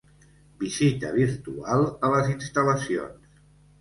Visita 0.61 1.11
virtual 1.17 1.85
a 2.09 2.13
les 2.15 2.33
instal·lacions. 2.33 3.37